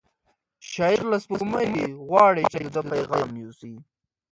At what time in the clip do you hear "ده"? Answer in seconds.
2.75-2.81